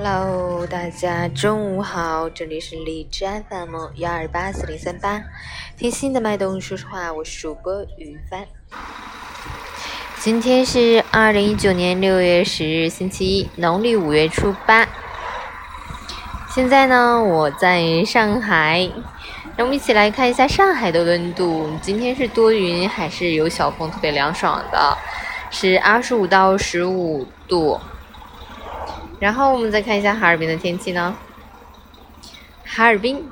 [0.00, 5.20] Hello，大家中午好，这里是荔枝 FM 幺二八四零三八，
[5.76, 8.46] 听心的脉动，说实话，我是主播于帆。
[10.20, 14.86] 今天是二零一九年六月十日，星期一，农历五月初八。
[16.48, 18.88] 现在呢，我在上海，
[19.56, 21.72] 让我们一起来看一下上海的温度。
[21.82, 24.96] 今天是多云，还是有小风，特别凉爽的，
[25.50, 27.80] 是二十五到十五度。
[29.18, 31.16] 然后我们再看一下哈尔滨的天气呢。
[32.64, 33.24] 哈尔滨，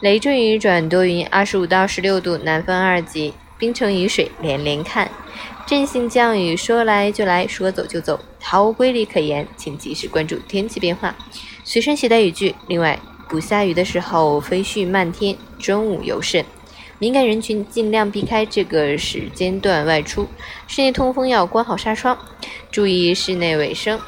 [0.00, 5.10] 雷阵雨转多云，二十五到十六度，南风二级，冰城雨水连连看，
[5.64, 11.14] 阵性降雨，说来就来，说走就走，毫无规律可言，请及时关注天气变化，
[11.64, 12.54] 随身携带雨具。
[12.66, 16.44] 另外，不下雨的时候飞絮漫天，中午尤甚，
[16.98, 20.28] 敏感人群尽量避开这个时间段外出，
[20.66, 22.18] 室内通风要关好纱窗，
[22.70, 23.98] 注意室内卫生。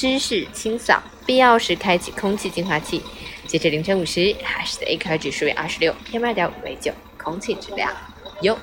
[0.00, 3.02] 湿式清扫，必要时开启空气净化器。
[3.46, 7.92] 截至凌晨五时，海市的 AQI 指数为二十六，PM 二点五为九，空气质量
[8.40, 8.56] 优。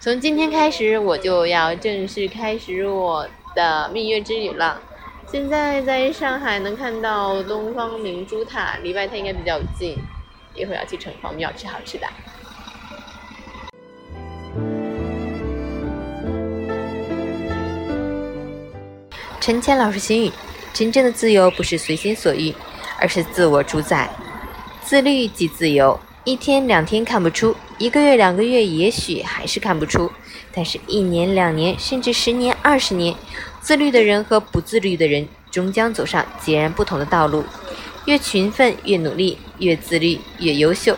[0.00, 4.82] 从今天开始，我就要正式开始我的蜜月之旅了。
[5.30, 9.96] 现在在上海能看到东方明珠塔，离外滩应该比较近。
[10.56, 12.06] 一会儿要去城隍庙吃好吃的。
[19.42, 20.30] 陈谦老师心语：
[20.72, 22.54] 真正的自由不是随心所欲，
[23.00, 24.08] 而是自我主宰。
[24.84, 25.98] 自律即自由。
[26.22, 30.08] 一天两天看不出，一个月两个月也许还是看不出，
[30.54, 33.16] 但是一年两年甚至十年二十年，
[33.60, 37.44] 自律的人和不自律的人终将走上截然不同的道路。
[38.04, 40.96] 越勤奋越努力，越自律越优秀。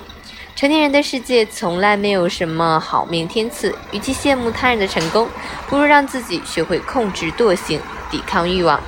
[0.54, 5.26] 成年人的世界从来没有什么好命天赐，与其羡慕他人的成功，
[5.66, 7.80] 不如让自己学会控制惰性。
[8.14, 8.80] 抵抗欲望，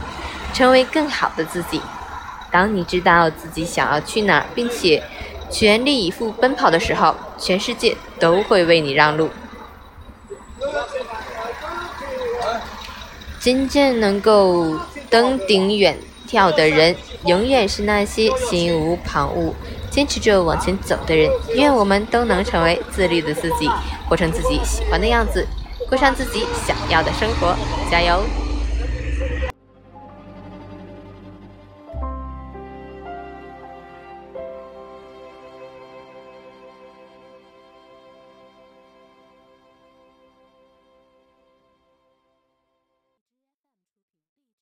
[0.55, 1.83] 成为更好的自己。
[2.53, 5.03] 当你知道自己想要去哪儿，并且
[5.51, 9.31] 全力以赴奔跑的时候，全世界都会为你让路。
[13.41, 14.79] 真正能够
[15.11, 15.99] 登顶远
[16.29, 16.95] 眺的人，
[17.25, 19.53] 永远是那些心无旁骛、
[19.91, 21.29] 坚持着往前走的人。
[21.57, 23.69] 愿我们都能成为自律的自己，
[24.09, 25.45] 活成自己喜欢的样子，
[25.89, 27.57] 过上自己想要的生活。
[27.91, 28.23] 加油！